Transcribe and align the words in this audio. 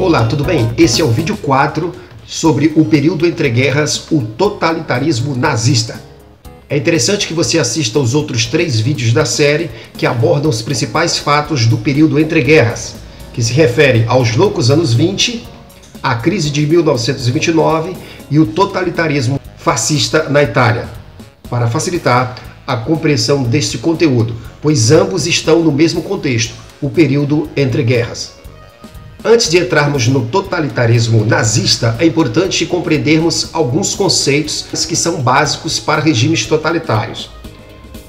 Olá, 0.00 0.24
tudo 0.24 0.44
bem? 0.44 0.72
Esse 0.78 1.02
é 1.02 1.04
o 1.04 1.10
vídeo 1.10 1.36
4 1.36 1.92
sobre 2.26 2.72
o 2.74 2.86
período 2.86 3.26
entre 3.26 3.50
guerras, 3.50 4.06
o 4.10 4.22
totalitarismo 4.22 5.36
nazista. 5.36 6.00
É 6.70 6.76
interessante 6.78 7.28
que 7.28 7.34
você 7.34 7.58
assista 7.58 7.98
os 7.98 8.14
outros 8.14 8.46
três 8.46 8.80
vídeos 8.80 9.12
da 9.12 9.26
série 9.26 9.70
que 9.98 10.06
abordam 10.06 10.48
os 10.48 10.62
principais 10.62 11.18
fatos 11.18 11.66
do 11.66 11.76
período 11.76 12.18
entre 12.18 12.40
guerras, 12.40 12.94
que 13.34 13.42
se 13.42 13.52
refere 13.52 14.06
aos 14.08 14.34
loucos 14.34 14.70
anos 14.70 14.94
20, 14.94 15.46
a 16.02 16.14
crise 16.14 16.48
de 16.48 16.66
1929 16.66 17.94
e 18.30 18.38
o 18.38 18.46
totalitarismo 18.46 19.38
fascista 19.58 20.30
na 20.30 20.42
Itália, 20.42 20.88
para 21.50 21.68
facilitar 21.68 22.36
a 22.66 22.74
compreensão 22.74 23.42
deste 23.42 23.76
conteúdo, 23.76 24.34
pois 24.62 24.90
ambos 24.90 25.26
estão 25.26 25.62
no 25.62 25.70
mesmo 25.70 26.00
contexto, 26.00 26.54
o 26.80 26.88
período 26.88 27.50
entre 27.54 27.82
guerras. 27.82 28.39
Antes 29.22 29.50
de 29.50 29.58
entrarmos 29.58 30.08
no 30.08 30.24
totalitarismo 30.26 31.26
nazista, 31.26 31.94
é 31.98 32.06
importante 32.06 32.64
compreendermos 32.64 33.50
alguns 33.52 33.94
conceitos 33.94 34.66
que 34.86 34.96
são 34.96 35.20
básicos 35.20 35.78
para 35.78 36.00
regimes 36.00 36.46
totalitários. 36.46 37.30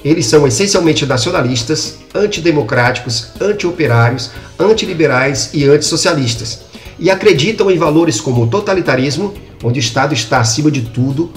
Eles 0.06 0.26
são 0.26 0.48
essencialmente 0.48 1.06
nacionalistas, 1.06 1.98
antidemocráticos, 2.16 3.28
anti-operários, 3.42 4.32
antiliberais 4.58 5.50
e 5.54 5.66
antissocialistas, 5.66 6.62
e 6.98 7.12
acreditam 7.12 7.70
em 7.70 7.78
valores 7.78 8.22
como 8.22 8.44
o 8.44 8.48
totalitarismo, 8.48 9.34
onde 9.62 9.80
o 9.80 9.82
Estado 9.82 10.14
está 10.14 10.40
acima 10.40 10.72
de 10.72 10.82
tudo, 10.82 11.30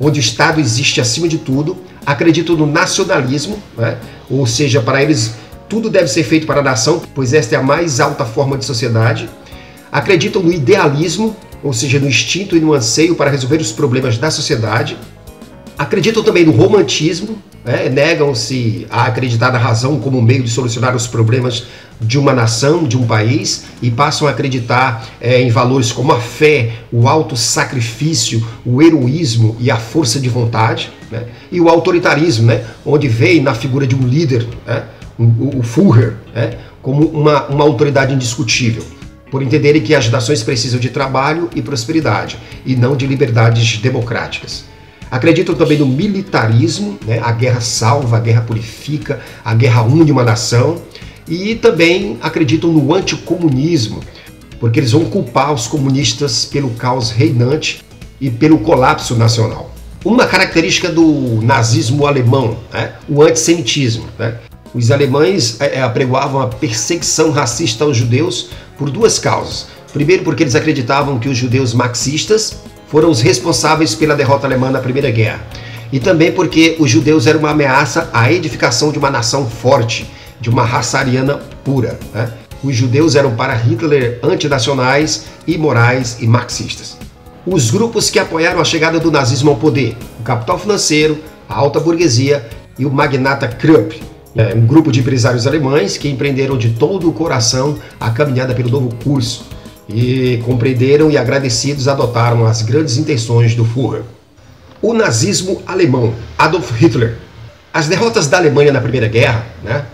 onde 0.00 0.18
o 0.18 0.22
Estado 0.22 0.58
existe 0.58 1.02
acima 1.02 1.28
de 1.28 1.36
tudo, 1.36 1.76
acreditam 2.06 2.56
no 2.56 2.66
nacionalismo, 2.66 3.62
né? 3.76 3.98
ou 4.30 4.46
seja, 4.46 4.80
para 4.80 5.02
eles 5.02 5.34
tudo 5.68 5.90
deve 5.90 6.08
ser 6.08 6.24
feito 6.24 6.46
para 6.46 6.60
a 6.60 6.62
nação, 6.62 7.02
pois 7.14 7.34
esta 7.34 7.54
é 7.54 7.58
a 7.58 7.62
mais 7.62 8.00
alta 8.00 8.24
forma 8.24 8.56
de 8.56 8.64
sociedade. 8.64 9.28
Acreditam 9.92 10.42
no 10.42 10.52
idealismo, 10.52 11.36
ou 11.62 11.72
seja, 11.72 11.98
no 11.98 12.08
instinto 12.08 12.56
e 12.56 12.60
no 12.60 12.72
anseio 12.72 13.14
para 13.14 13.30
resolver 13.30 13.58
os 13.58 13.72
problemas 13.72 14.16
da 14.16 14.30
sociedade. 14.30 14.96
Acreditam 15.76 16.22
também 16.22 16.44
no 16.44 16.52
romantismo, 16.52 17.38
né? 17.64 17.88
negam-se 17.88 18.86
a 18.90 19.04
acreditar 19.04 19.52
na 19.52 19.58
razão 19.58 20.00
como 20.00 20.20
meio 20.22 20.42
de 20.42 20.50
solucionar 20.50 20.96
os 20.96 21.06
problemas 21.06 21.66
de 22.00 22.18
uma 22.18 22.32
nação, 22.32 22.84
de 22.84 22.96
um 22.96 23.06
país, 23.06 23.64
e 23.82 23.90
passam 23.90 24.26
a 24.26 24.30
acreditar 24.30 25.06
é, 25.20 25.40
em 25.40 25.50
valores 25.50 25.92
como 25.92 26.12
a 26.12 26.20
fé, 26.20 26.72
o 26.92 27.08
auto-sacrifício, 27.08 28.44
o 28.64 28.80
heroísmo 28.80 29.56
e 29.60 29.70
a 29.70 29.76
força 29.76 30.18
de 30.18 30.28
vontade, 30.28 30.90
né? 31.10 31.24
e 31.50 31.60
o 31.60 31.68
autoritarismo, 31.68 32.46
né? 32.46 32.64
onde 32.86 33.08
veem 33.08 33.42
na 33.42 33.54
figura 33.54 33.86
de 33.86 33.94
um 33.94 34.06
líder. 34.06 34.46
Né? 34.66 34.84
O, 35.18 35.24
o 35.24 35.94
né, 36.34 36.58
como 36.80 37.06
uma, 37.08 37.46
uma 37.46 37.64
autoridade 37.64 38.14
indiscutível, 38.14 38.84
por 39.30 39.42
entenderem 39.42 39.82
que 39.82 39.94
as 39.94 40.08
nações 40.08 40.42
precisam 40.42 40.78
de 40.78 40.88
trabalho 40.88 41.50
e 41.54 41.60
prosperidade, 41.60 42.38
e 42.64 42.76
não 42.76 42.96
de 42.96 43.06
liberdades 43.06 43.78
democráticas. 43.78 44.64
Acreditam 45.10 45.54
também 45.54 45.78
no 45.78 45.86
militarismo, 45.86 46.98
né, 47.06 47.18
a 47.22 47.32
guerra 47.32 47.60
salva, 47.60 48.18
a 48.18 48.20
guerra 48.20 48.42
purifica, 48.42 49.20
a 49.44 49.54
guerra 49.54 49.82
une 49.82 50.10
uma 50.12 50.22
nação, 50.22 50.80
e 51.26 51.54
também 51.56 52.18
acreditam 52.22 52.72
no 52.72 52.94
anticomunismo, 52.94 54.00
porque 54.60 54.80
eles 54.80 54.92
vão 54.92 55.04
culpar 55.04 55.52
os 55.52 55.66
comunistas 55.66 56.44
pelo 56.44 56.70
caos 56.70 57.10
reinante 57.10 57.82
e 58.20 58.30
pelo 58.30 58.58
colapso 58.58 59.14
nacional. 59.14 59.74
Uma 60.04 60.26
característica 60.26 60.90
do 60.90 61.40
nazismo 61.42 62.06
alemão, 62.06 62.56
né, 62.72 62.92
o 63.08 63.22
antissemitismo. 63.22 64.06
Né? 64.18 64.38
Os 64.74 64.90
alemães 64.90 65.60
é, 65.60 65.76
é, 65.76 65.82
apregoavam 65.82 66.40
a 66.40 66.46
perseguição 66.46 67.30
racista 67.30 67.84
aos 67.84 67.96
judeus 67.96 68.50
por 68.76 68.90
duas 68.90 69.18
causas. 69.18 69.66
Primeiro, 69.92 70.22
porque 70.22 70.42
eles 70.42 70.54
acreditavam 70.54 71.18
que 71.18 71.28
os 71.28 71.36
judeus 71.36 71.72
marxistas 71.72 72.58
foram 72.88 73.10
os 73.10 73.20
responsáveis 73.20 73.94
pela 73.94 74.14
derrota 74.14 74.46
alemã 74.46 74.70
na 74.70 74.80
Primeira 74.80 75.10
Guerra. 75.10 75.40
E 75.90 75.98
também 75.98 76.30
porque 76.32 76.76
os 76.78 76.90
judeus 76.90 77.26
eram 77.26 77.40
uma 77.40 77.50
ameaça 77.50 78.10
à 78.12 78.30
edificação 78.30 78.92
de 78.92 78.98
uma 78.98 79.10
nação 79.10 79.48
forte, 79.48 80.08
de 80.40 80.50
uma 80.50 80.64
raça 80.64 80.98
ariana 80.98 81.40
pura. 81.64 81.98
Né? 82.12 82.30
Os 82.62 82.74
judeus 82.74 83.14
eram 83.14 83.34
para 83.34 83.54
Hitler 83.54 84.18
antinacionais, 84.22 85.24
imorais 85.46 86.18
e 86.20 86.26
marxistas. 86.26 86.98
Os 87.46 87.70
grupos 87.70 88.10
que 88.10 88.18
apoiaram 88.18 88.60
a 88.60 88.64
chegada 88.64 89.00
do 89.00 89.10
nazismo 89.10 89.50
ao 89.50 89.56
poder: 89.56 89.96
o 90.20 90.22
capital 90.22 90.58
financeiro, 90.58 91.18
a 91.48 91.54
alta 91.54 91.80
burguesia 91.80 92.46
e 92.78 92.84
o 92.84 92.90
magnata 92.90 93.48
Krupp, 93.48 94.02
é, 94.38 94.54
um 94.54 94.64
grupo 94.64 94.92
de 94.92 95.00
empresários 95.00 95.48
alemães 95.48 95.96
que 95.96 96.08
empreenderam 96.08 96.56
de 96.56 96.70
todo 96.70 97.08
o 97.08 97.12
coração 97.12 97.76
a 97.98 98.08
caminhada 98.10 98.54
pelo 98.54 98.70
novo 98.70 98.94
curso 99.02 99.44
e 99.88 100.40
compreenderam 100.44 101.10
e 101.10 101.18
agradecidos 101.18 101.88
adotaram 101.88 102.46
as 102.46 102.62
grandes 102.62 102.96
intenções 102.98 103.56
do 103.56 103.64
Führer. 103.64 104.02
O 104.80 104.94
nazismo 104.94 105.60
alemão, 105.66 106.14
Adolf 106.38 106.70
Hitler. 106.70 107.16
As 107.74 107.88
derrotas 107.88 108.28
da 108.28 108.38
Alemanha 108.38 108.72
na 108.72 108.80
Primeira 108.80 109.08
Guerra, 109.08 109.44
né? 109.62 109.84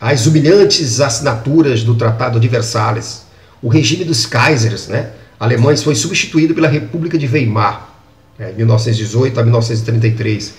as 0.00 0.26
humilhantes 0.26 1.00
assinaturas 1.00 1.84
do 1.84 1.94
Tratado 1.94 2.40
de 2.40 2.48
Versalhes, 2.48 3.22
o 3.62 3.68
regime 3.68 4.04
dos 4.04 4.26
Kaisers 4.26 4.88
né? 4.88 5.10
alemães 5.38 5.84
foi 5.84 5.94
substituído 5.94 6.52
pela 6.52 6.66
República 6.66 7.16
de 7.16 7.28
Weimar, 7.28 7.90
né? 8.36 8.52
1918 8.56 9.38
a 9.38 9.42
1933 9.44 10.54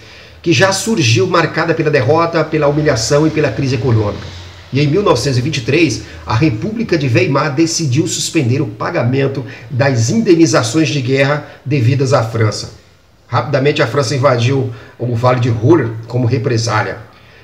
que 0.45 0.53
já 0.53 0.71
surgiu 0.71 1.25
marcada 1.25 1.73
pela 1.73 1.89
derrota, 1.89 2.43
pela 2.43 2.67
humilhação 2.67 3.25
e 3.25 3.31
pela 3.31 3.49
crise 3.49 3.73
econômica. 3.73 4.27
E 4.71 4.79
em 4.79 4.85
1923, 4.85 6.03
a 6.23 6.35
República 6.35 6.95
de 6.99 7.07
Weimar 7.07 7.55
decidiu 7.55 8.05
suspender 8.05 8.61
o 8.61 8.67
pagamento 8.67 9.43
das 9.71 10.11
indenizações 10.11 10.89
de 10.89 11.01
guerra 11.01 11.47
devidas 11.65 12.13
à 12.13 12.21
França. 12.21 12.73
Rapidamente, 13.25 13.81
a 13.81 13.87
França 13.87 14.15
invadiu 14.15 14.71
o 14.99 15.15
Vale 15.15 15.39
de 15.39 15.49
Ruhr 15.49 15.89
como 16.07 16.27
represália. 16.27 16.99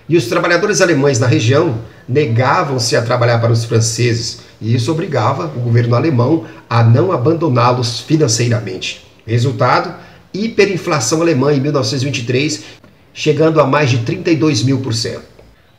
E 0.07 0.15
os 0.15 0.27
trabalhadores 0.27 0.79
alemães 0.79 1.19
na 1.19 1.25
região 1.25 1.79
negavam-se 2.07 2.95
a 2.95 3.01
trabalhar 3.01 3.39
para 3.39 3.51
os 3.51 3.65
franceses, 3.65 4.41
e 4.61 4.75
isso 4.75 4.91
obrigava 4.91 5.45
o 5.45 5.59
governo 5.59 5.95
alemão 5.95 6.45
a 6.69 6.83
não 6.83 7.11
abandoná-los 7.11 8.01
financeiramente. 8.01 9.07
Resultado: 9.25 9.91
hiperinflação 10.31 11.19
alemã 11.19 11.51
em 11.51 11.59
1923 11.59 12.80
chegando 13.13 13.59
a 13.59 13.65
mais 13.65 13.89
de 13.89 13.99
32 13.99 14.63
mil 14.63 14.79
por 14.79 14.93
cento. 14.93 15.23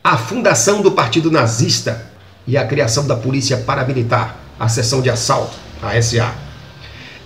A 0.03 0.17
fundação 0.17 0.81
do 0.81 0.91
Partido 0.91 1.31
Nazista 1.31 2.05
e 2.45 2.57
a 2.57 2.65
criação 2.65 3.07
da 3.07 3.15
Polícia 3.15 3.57
Paramilitar, 3.57 4.37
a 4.59 4.67
seção 4.67 5.01
de 5.01 5.09
assalto, 5.09 5.55
a 5.81 5.99
SA. 6.01 6.33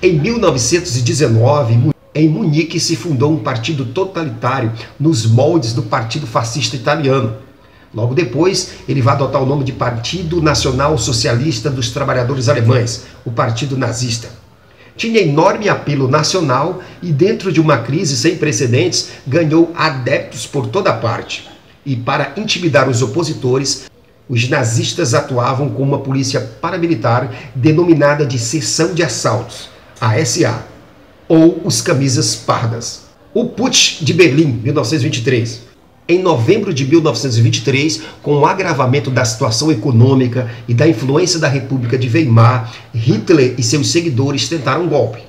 Em 0.02 0.20
1919, 0.20 1.92
em 2.14 2.30
Munique 2.30 2.80
se 2.80 2.96
fundou 2.96 3.34
um 3.34 3.40
partido 3.40 3.86
totalitário 3.86 4.72
nos 5.00 5.26
moldes 5.26 5.74
do 5.74 5.84
Partido 5.84 6.28
Fascista 6.28 6.76
Italiano. 6.76 7.36
Logo 7.94 8.14
depois, 8.14 8.74
ele 8.88 9.02
vai 9.02 9.16
adotar 9.16 9.42
o 9.42 9.46
nome 9.46 9.64
de 9.64 9.72
Partido 9.72 10.42
Nacional 10.42 10.98
Socialista 10.98 11.70
dos 11.70 11.90
Trabalhadores 11.90 12.48
Alemães, 12.48 13.06
o 13.26 13.32
Partido 13.32 13.76
Nazista 13.78 14.30
tinha 14.98 15.22
enorme 15.22 15.70
apelo 15.70 16.10
nacional 16.10 16.82
e, 17.02 17.12
dentro 17.12 17.52
de 17.52 17.62
uma 17.62 17.78
crise 17.78 18.18
sem 18.18 18.36
precedentes, 18.36 19.12
ganhou 19.26 19.72
adeptos 19.76 20.46
por 20.46 20.68
toda 20.68 20.92
parte. 20.92 21.48
E 21.86 21.96
para 21.96 22.34
intimidar 22.36 22.90
os 22.90 23.02
opositores, 23.02 23.86
os 24.28 24.50
nazistas 24.50 25.14
atuavam 25.14 25.70
com 25.70 25.84
uma 25.84 26.00
polícia 26.00 26.42
paramilitar 26.60 27.32
denominada 27.56 28.26
de 28.26 28.38
Seção 28.38 28.94
de 28.94 29.04
Assaltos, 29.04 29.70
a 30.02 30.24
SA, 30.26 30.66
ou 31.30 31.62
os 31.64 31.82
Camisas 31.82 32.36
Pardas. 32.36 33.04
O 33.34 33.46
Putsch 33.46 34.02
de 34.02 34.14
Berlim, 34.14 34.60
1923, 34.64 35.67
em 36.08 36.22
novembro 36.22 36.74
de 36.74 36.86
1923, 36.86 38.02
com 38.24 38.38
o 38.38 38.46
agravamento 38.46 39.12
da 39.12 39.26
situação 39.26 39.70
econômica 39.72 40.50
e 40.68 40.74
da 40.74 40.88
influência 40.88 41.38
da 41.38 41.50
República 41.50 41.98
de 41.98 42.08
Weimar, 42.08 42.74
Hitler 42.94 43.56
e 43.58 43.64
seus 43.64 43.92
seguidores 43.92 44.48
tentaram 44.48 44.84
um 44.84 44.88
golpe. 44.88 45.20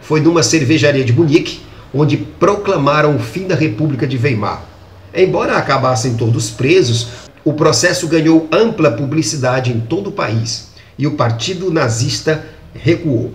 Foi 0.00 0.20
numa 0.20 0.42
cervejaria 0.42 1.04
de 1.04 1.12
Munique, 1.12 1.60
onde 1.92 2.16
proclamaram 2.16 3.16
o 3.16 3.18
fim 3.18 3.46
da 3.46 3.56
República 3.56 4.06
de 4.06 4.16
Weimar. 4.16 4.64
Embora 5.12 5.56
acabassem 5.56 6.14
todos 6.14 6.50
presos, 6.50 7.08
o 7.44 7.52
processo 7.52 8.06
ganhou 8.06 8.48
ampla 8.52 8.92
publicidade 8.92 9.72
em 9.72 9.80
todo 9.80 10.08
o 10.08 10.12
país 10.12 10.68
e 10.96 11.06
o 11.06 11.12
partido 11.12 11.72
nazista 11.72 12.44
recuou. 12.72 13.32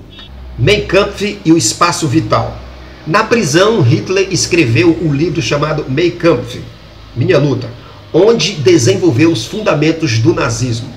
Mein 0.57 0.85
Kampf 0.85 1.39
e 1.43 1.51
o 1.51 1.57
Espaço 1.57 2.07
Vital 2.07 2.57
na 3.09 3.23
prisão, 3.23 3.81
Hitler 3.81 4.27
escreveu 4.29 4.95
um 5.01 5.11
livro 5.11 5.41
chamado 5.41 5.83
Mein 5.89 6.11
Kampf, 6.11 6.61
Minha 7.19 7.37
Luta, 7.37 7.69
onde 8.13 8.53
desenvolveu 8.53 9.29
os 9.29 9.45
fundamentos 9.45 10.19
do 10.19 10.33
nazismo. 10.33 10.87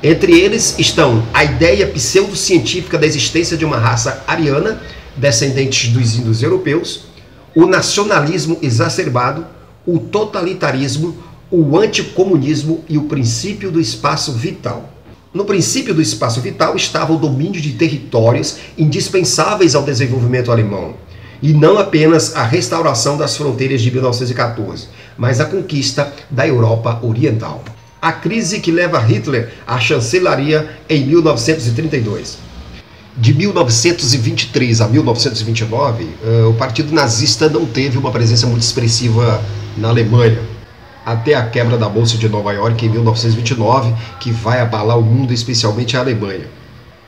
Entre 0.00 0.38
eles 0.38 0.78
estão 0.78 1.26
a 1.34 1.42
ideia 1.42 1.88
pseudocientífica 1.88 2.96
da 2.96 3.04
existência 3.04 3.56
de 3.56 3.64
uma 3.64 3.78
raça 3.78 4.22
ariana, 4.28 4.80
descendentes 5.16 5.90
dos 5.90 6.14
índios 6.14 6.40
europeus, 6.40 7.06
o 7.52 7.66
nacionalismo 7.66 8.58
exacerbado, 8.62 9.44
o 9.84 9.98
totalitarismo, 9.98 11.16
o 11.50 11.76
anticomunismo 11.76 12.84
e 12.88 12.96
o 12.96 13.04
princípio 13.04 13.68
do 13.68 13.80
espaço 13.80 14.32
vital. 14.32 14.88
No 15.34 15.44
princípio 15.44 15.92
do 15.92 16.00
espaço 16.00 16.40
vital 16.40 16.76
estava 16.76 17.12
o 17.12 17.18
domínio 17.18 17.60
de 17.60 17.72
territórios 17.72 18.58
indispensáveis 18.78 19.74
ao 19.74 19.82
desenvolvimento 19.82 20.52
alemão, 20.52 20.94
e 21.42 21.52
não 21.52 21.76
apenas 21.76 22.36
a 22.36 22.44
restauração 22.44 23.16
das 23.16 23.36
fronteiras 23.36 23.82
de 23.82 23.90
1914, 23.90 24.86
mas 25.18 25.40
a 25.40 25.44
conquista 25.44 26.12
da 26.30 26.46
Europa 26.46 27.00
Oriental. 27.02 27.64
A 28.00 28.12
crise 28.12 28.60
que 28.60 28.70
leva 28.70 29.00
Hitler 29.00 29.52
à 29.66 29.78
chancelaria 29.80 30.68
em 30.88 31.04
1932. 31.04 32.38
De 33.16 33.34
1923 33.34 34.80
a 34.80 34.88
1929, 34.88 36.08
eh, 36.24 36.44
o 36.44 36.54
Partido 36.54 36.94
Nazista 36.94 37.48
não 37.48 37.66
teve 37.66 37.98
uma 37.98 38.10
presença 38.10 38.46
muito 38.46 38.62
expressiva 38.62 39.42
na 39.76 39.88
Alemanha, 39.88 40.40
até 41.04 41.34
a 41.34 41.44
quebra 41.46 41.76
da 41.76 41.88
Bolsa 41.88 42.16
de 42.16 42.28
Nova 42.28 42.52
York 42.52 42.86
em 42.86 42.88
1929, 42.88 43.92
que 44.18 44.30
vai 44.30 44.60
abalar 44.60 44.98
o 44.98 45.02
mundo, 45.02 45.32
especialmente 45.32 45.96
a 45.96 46.00
Alemanha. 46.00 46.46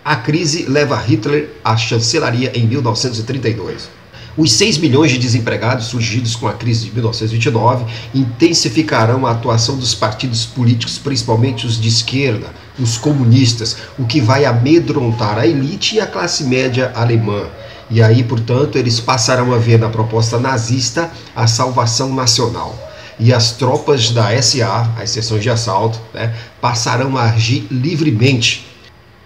A 0.04 0.16
crise 0.16 0.66
leva 0.66 0.96
Hitler 0.96 1.50
à 1.64 1.76
chancelaria 1.76 2.52
em 2.54 2.66
1932. 2.66 3.88
Os 4.36 4.52
6 4.54 4.78
milhões 4.78 5.12
de 5.12 5.19
desempregados 5.19 5.86
surgidos 5.86 6.34
com 6.34 6.48
a 6.48 6.54
crise 6.54 6.86
de 6.86 6.92
1929 6.92 7.84
intensificarão 8.12 9.25
a 9.26 9.31
atuação 9.31 9.76
dos 9.76 9.94
partidos 9.94 10.44
políticos, 10.44 10.98
principalmente 10.98 11.66
os 11.66 11.81
de 11.81 11.88
esquerda, 11.88 12.48
os 12.76 12.98
comunistas, 12.98 13.76
o 13.96 14.04
que 14.04 14.20
vai 14.20 14.44
amedrontar 14.44 15.38
a 15.38 15.46
elite 15.46 15.94
e 15.94 16.00
a 16.00 16.06
classe 16.06 16.42
média 16.42 16.90
alemã. 16.96 17.46
E 17.88 18.02
aí, 18.02 18.25
portanto, 18.25 18.76
eles 18.76 18.98
passarão 18.98 19.54
a 19.54 19.58
ver 19.58 19.78
na 19.78 19.88
proposta 19.88 20.36
nazista 20.40 21.12
a 21.36 21.46
salvação 21.46 22.12
nacional. 22.12 22.76
E 23.20 23.32
as 23.32 23.52
tropas 23.52 24.10
da 24.10 24.42
SA, 24.42 24.90
as 24.98 25.10
seções 25.10 25.44
de 25.44 25.50
assalto, 25.50 26.00
né, 26.12 26.34
passarão 26.60 27.16
a 27.16 27.31
agir 27.31 27.69
livremente. 27.70 28.66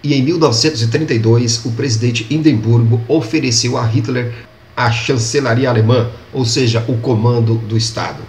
E 0.03 0.13
em 0.13 0.21
1932, 0.21 1.65
o 1.65 1.71
presidente 1.71 2.27
Hindenburgo 2.29 3.01
ofereceu 3.07 3.75
a 3.75 3.83
Hitler 3.83 4.48
a 4.79 4.89
chancelaria 4.89 5.69
alemã, 5.69 6.09
ou 6.31 6.45
seja, 6.45 6.85
o 6.87 6.95
comando 6.99 7.55
do 7.55 7.75
Estado. 7.75 8.23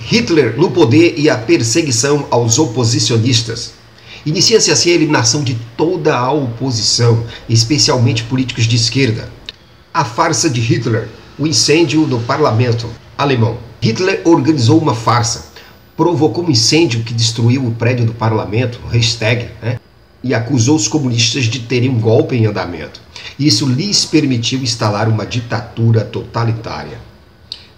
Hitler 0.00 0.58
no 0.58 0.68
poder 0.72 1.14
e 1.16 1.30
a 1.30 1.36
perseguição 1.38 2.26
aos 2.28 2.58
oposicionistas. 2.58 3.74
Inicia-se 4.26 4.72
assim 4.72 4.90
a 4.90 4.94
eliminação 4.94 5.44
de 5.44 5.56
toda 5.76 6.16
a 6.16 6.32
oposição, 6.32 7.24
especialmente 7.48 8.24
políticos 8.24 8.64
de 8.64 8.74
esquerda. 8.74 9.30
A 9.94 10.04
farsa 10.04 10.50
de 10.50 10.60
Hitler, 10.60 11.08
o 11.38 11.46
incêndio 11.46 12.04
no 12.04 12.18
parlamento 12.18 12.88
alemão. 13.16 13.58
Hitler 13.80 14.22
organizou 14.24 14.80
uma 14.80 14.96
farsa, 14.96 15.52
provocou 15.96 16.44
um 16.44 16.50
incêndio 16.50 17.04
que 17.04 17.14
destruiu 17.14 17.64
o 17.64 17.70
prédio 17.76 18.06
do 18.06 18.12
parlamento, 18.12 18.80
Reichstag, 18.90 19.50
né? 19.62 19.78
e 20.20 20.34
acusou 20.34 20.74
os 20.74 20.88
comunistas 20.88 21.44
de 21.44 21.60
terem 21.60 21.90
um 21.90 22.00
golpe 22.00 22.34
em 22.34 22.46
andamento. 22.46 23.00
Isso 23.38 23.66
lhes 23.66 24.04
permitiu 24.04 24.60
instalar 24.60 25.08
uma 25.08 25.26
ditadura 25.26 26.04
totalitária. 26.04 26.98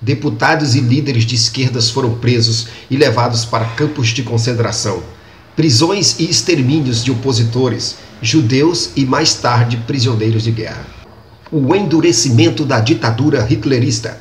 Deputados 0.00 0.74
e 0.74 0.80
líderes 0.80 1.24
de 1.24 1.34
esquerdas 1.34 1.88
foram 1.88 2.14
presos 2.18 2.68
e 2.90 2.96
levados 2.96 3.44
para 3.44 3.64
campos 3.64 4.08
de 4.08 4.22
concentração, 4.22 5.02
prisões 5.56 6.16
e 6.18 6.28
extermínios 6.28 7.02
de 7.02 7.10
opositores, 7.10 7.96
judeus 8.20 8.90
e 8.96 9.06
mais 9.06 9.34
tarde 9.34 9.78
prisioneiros 9.86 10.42
de 10.42 10.50
guerra. 10.50 10.86
O 11.50 11.74
endurecimento 11.74 12.64
da 12.64 12.80
ditadura 12.80 13.46
hitlerista. 13.48 14.20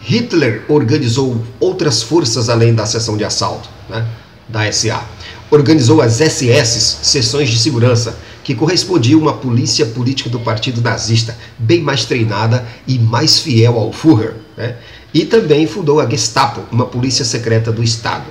Hitler 0.00 0.64
organizou 0.68 1.44
outras 1.58 2.02
forças 2.02 2.48
além 2.48 2.74
da 2.74 2.86
seção 2.86 3.16
de 3.16 3.24
assalto, 3.24 3.68
né, 3.88 4.06
da 4.50 4.70
SA. 4.70 5.04
Organizou 5.50 6.00
as 6.00 6.14
SS, 6.14 6.98
seções 7.02 7.48
de 7.48 7.58
segurança, 7.58 8.18
que 8.44 8.54
correspondia 8.54 9.16
a 9.16 9.18
uma 9.18 9.32
polícia 9.34 9.86
política 9.86 10.30
do 10.30 10.40
partido 10.40 10.80
nazista, 10.80 11.36
bem 11.58 11.80
mais 11.80 12.04
treinada 12.04 12.66
e 12.86 12.98
mais 12.98 13.40
fiel 13.40 13.78
ao 13.78 13.92
Führer. 13.92 14.34
Né? 14.56 14.76
E 15.12 15.24
também 15.24 15.66
fundou 15.66 16.00
a 16.00 16.08
Gestapo, 16.08 16.62
uma 16.70 16.86
polícia 16.86 17.24
secreta 17.24 17.72
do 17.72 17.82
Estado. 17.82 18.26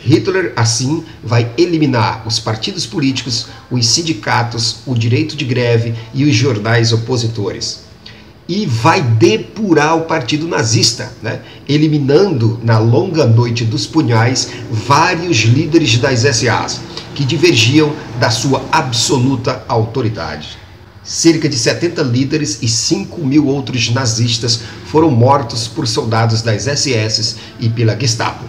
Hitler, 0.00 0.52
assim, 0.54 1.04
vai 1.22 1.50
eliminar 1.58 2.22
os 2.26 2.38
partidos 2.38 2.86
políticos, 2.86 3.46
os 3.70 3.86
sindicatos, 3.86 4.76
o 4.86 4.94
direito 4.94 5.36
de 5.36 5.44
greve 5.44 5.94
e 6.14 6.24
os 6.24 6.34
jornais 6.34 6.92
opositores. 6.92 7.87
E 8.48 8.64
vai 8.64 9.02
depurar 9.02 9.96
o 9.96 10.06
partido 10.06 10.48
nazista, 10.48 11.12
né? 11.22 11.42
eliminando 11.68 12.58
na 12.62 12.78
longa 12.78 13.26
noite 13.26 13.62
dos 13.62 13.86
punhais 13.86 14.50
vários 14.70 15.38
líderes 15.38 15.98
das 15.98 16.20
SAs 16.20 16.80
que 17.14 17.24
divergiam 17.24 17.92
da 18.18 18.30
sua 18.30 18.64
absoluta 18.70 19.64
autoridade. 19.68 20.56
Cerca 21.02 21.48
de 21.48 21.58
70 21.58 22.02
líderes 22.02 22.58
e 22.62 22.68
5 22.68 23.20
mil 23.26 23.46
outros 23.46 23.90
nazistas 23.90 24.60
foram 24.86 25.10
mortos 25.10 25.66
por 25.66 25.88
soldados 25.88 26.42
das 26.42 26.64
SS 26.64 27.36
e 27.58 27.68
pela 27.68 27.98
Gestapo. 27.98 28.44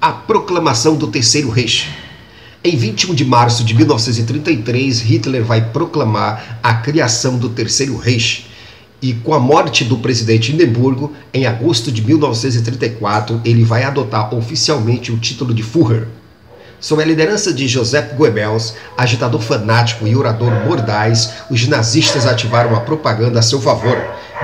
A 0.00 0.12
proclamação 0.12 0.94
do 0.94 1.06
Terceiro 1.06 1.48
Reich. 1.48 1.88
Em 2.62 2.76
21 2.76 3.14
de 3.14 3.24
março 3.24 3.64
de 3.64 3.72
1933, 3.72 5.00
Hitler 5.00 5.44
vai 5.44 5.70
proclamar 5.70 6.58
a 6.62 6.74
criação 6.74 7.38
do 7.38 7.48
Terceiro 7.48 7.96
Reich. 7.96 8.46
E 9.06 9.14
com 9.14 9.32
a 9.32 9.38
morte 9.38 9.84
do 9.84 9.98
presidente 9.98 10.52
Hindenburgo, 10.52 11.12
em 11.32 11.46
agosto 11.46 11.92
de 11.92 12.02
1934, 12.02 13.40
ele 13.44 13.62
vai 13.62 13.84
adotar 13.84 14.34
oficialmente 14.34 15.12
o 15.12 15.16
título 15.16 15.54
de 15.54 15.62
Führer. 15.62 16.08
Sob 16.80 17.00
a 17.00 17.06
liderança 17.06 17.52
de 17.52 17.68
Joseph 17.68 18.14
Goebbels, 18.16 18.74
agitador 18.98 19.40
fanático 19.40 20.08
e 20.08 20.16
orador 20.16 20.50
mordaz, 20.66 21.34
os 21.48 21.68
nazistas 21.68 22.26
ativaram 22.26 22.74
a 22.74 22.80
propaganda 22.80 23.38
a 23.38 23.42
seu 23.42 23.60
favor, 23.60 23.96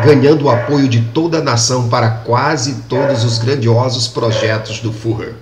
ganhando 0.05 0.45
o 0.45 0.49
apoio 0.49 0.87
de 0.87 1.01
toda 1.13 1.39
a 1.39 1.43
nação 1.43 1.89
para 1.89 2.09
quase 2.09 2.85
todos 2.89 3.25
os 3.25 3.39
grandiosos 3.39 4.07
projetos 4.07 4.79
do 4.79 4.93
Führer. 4.93 5.35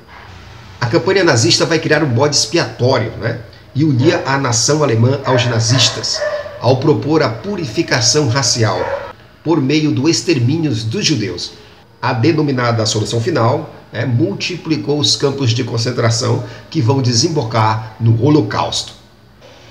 A 0.81 0.87
campanha 0.87 1.25
nazista 1.25 1.67
vai 1.67 1.79
criar 1.79 2.03
um 2.03 2.09
bode 2.09 2.37
expiatório 2.37 3.13
né? 3.21 3.41
e 3.75 3.85
unia 3.85 4.23
a 4.25 4.39
nação 4.39 4.83
alemã 4.83 5.21
aos 5.27 5.45
nazistas, 5.45 6.19
ao 6.59 6.79
propor 6.79 7.23
a 7.23 7.29
purificação 7.29 8.27
racial 8.27 9.10
por 9.45 9.61
meio 9.61 9.91
do 9.93 10.09
extermínio 10.09 10.75
dos 10.75 11.05
judeus. 11.05 11.53
A 12.01 12.13
denominada 12.13 12.87
solução 12.87 13.21
final 13.21 13.75
é, 13.93 14.07
multiplicou 14.07 14.99
os 14.99 15.17
campos 15.17 15.51
de 15.51 15.65
concentração 15.65 16.45
que 16.71 16.81
vão 16.81 17.03
desembocar 17.03 17.97
no 18.01 18.23
Holocausto. 18.23 18.95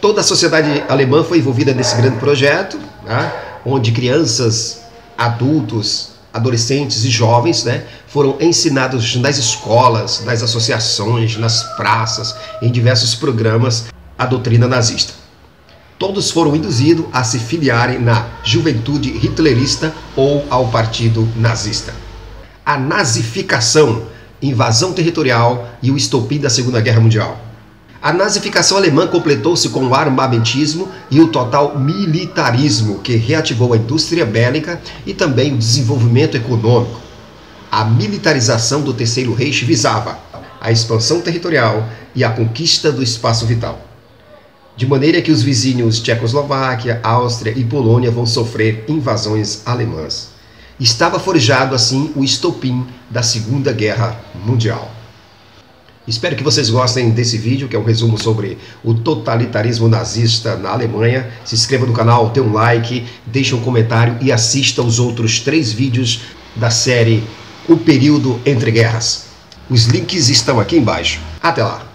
Toda 0.01 0.21
a 0.21 0.23
sociedade 0.23 0.83
alemã 0.87 1.23
foi 1.23 1.39
envolvida 1.39 1.73
nesse 1.73 1.95
grande 1.95 2.17
projeto, 2.17 2.79
né, 3.05 3.31
onde 3.65 3.91
crianças, 3.91 4.81
adultos, 5.17 6.11
adolescentes 6.33 7.03
e 7.03 7.09
jovens 7.09 7.63
né, 7.63 7.83
foram 8.07 8.37
ensinados 8.39 9.15
nas 9.15 9.37
escolas, 9.37 10.23
nas 10.23 10.41
associações, 10.43 11.37
nas 11.37 11.63
praças, 11.75 12.35
em 12.61 12.71
diversos 12.71 13.15
programas, 13.15 13.85
a 14.17 14.25
doutrina 14.25 14.67
nazista. 14.67 15.18
Todos 15.99 16.31
foram 16.31 16.55
induzidos 16.55 17.05
a 17.13 17.23
se 17.23 17.37
filiarem 17.37 17.99
na 17.99 18.25
juventude 18.43 19.09
hitlerista 19.09 19.93
ou 20.15 20.45
ao 20.49 20.69
partido 20.69 21.27
nazista 21.35 21.93
a 22.69 22.77
nazificação, 22.77 24.03
invasão 24.39 24.93
territorial 24.93 25.67
e 25.81 25.89
o 25.89 25.97
estopim 25.97 26.37
da 26.37 26.51
Segunda 26.51 26.79
Guerra 26.79 26.99
Mundial. 26.99 27.43
A 27.99 28.13
nazificação 28.13 28.77
alemã 28.77 29.07
completou-se 29.07 29.69
com 29.69 29.87
o 29.87 29.95
armamentismo 29.95 30.87
e 31.09 31.19
o 31.19 31.29
total 31.29 31.79
militarismo, 31.79 32.99
que 32.99 33.15
reativou 33.15 33.73
a 33.73 33.77
indústria 33.77 34.23
bélica 34.23 34.79
e 35.03 35.15
também 35.15 35.55
o 35.55 35.57
desenvolvimento 35.57 36.37
econômico. 36.37 37.01
A 37.71 37.83
militarização 37.85 38.83
do 38.83 38.93
Terceiro 38.93 39.33
Reich 39.33 39.65
visava 39.65 40.19
a 40.61 40.71
expansão 40.71 41.21
territorial 41.21 41.89
e 42.13 42.23
a 42.23 42.29
conquista 42.29 42.91
do 42.91 43.01
espaço 43.01 43.47
vital. 43.47 43.88
De 44.79 44.87
maneira 44.87 45.21
que 45.21 45.29
os 45.29 45.43
vizinhos 45.43 45.99
Tchecoslováquia, 45.99 47.01
Áustria 47.03 47.53
e 47.53 47.65
Polônia 47.65 48.09
vão 48.09 48.25
sofrer 48.25 48.85
invasões 48.87 49.61
alemãs. 49.65 50.29
Estava 50.79 51.19
forjado 51.19 51.75
assim 51.75 52.13
o 52.15 52.23
estopim 52.23 52.87
da 53.09 53.21
Segunda 53.21 53.73
Guerra 53.73 54.17
Mundial. 54.33 54.89
Espero 56.07 56.33
que 56.33 56.43
vocês 56.45 56.69
gostem 56.69 57.09
desse 57.09 57.37
vídeo, 57.37 57.67
que 57.67 57.75
é 57.75 57.79
um 57.79 57.83
resumo 57.83 58.17
sobre 58.17 58.57
o 58.81 58.93
totalitarismo 58.93 59.89
nazista 59.89 60.55
na 60.55 60.69
Alemanha. 60.69 61.29
Se 61.43 61.55
inscreva 61.55 61.85
no 61.85 61.91
canal, 61.91 62.29
dê 62.29 62.39
um 62.39 62.53
like, 62.53 63.05
deixe 63.25 63.53
um 63.53 63.59
comentário 63.59 64.15
e 64.21 64.31
assista 64.31 64.81
os 64.81 64.97
outros 64.97 65.41
três 65.41 65.73
vídeos 65.73 66.21
da 66.55 66.69
série 66.69 67.21
O 67.67 67.75
Período 67.75 68.39
Entre 68.45 68.71
Guerras. 68.71 69.25
Os 69.69 69.87
links 69.87 70.29
estão 70.29 70.57
aqui 70.57 70.77
embaixo. 70.77 71.19
Até 71.43 71.65
lá! 71.65 71.88